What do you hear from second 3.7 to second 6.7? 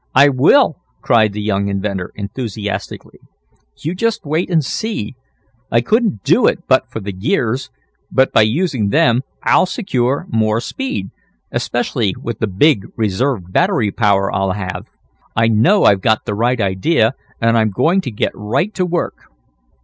"You just wait and see. I couldn't do it